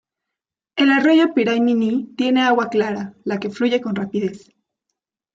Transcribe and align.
El 0.77 0.89
arroyo 0.91 1.31
Piray-Miní 1.35 2.15
tiene 2.17 2.41
agua 2.41 2.69
clara, 2.69 3.13
la 3.23 3.39
que 3.39 3.51
fluye 3.51 3.81
con 3.81 3.95
rapidez. 3.95 4.51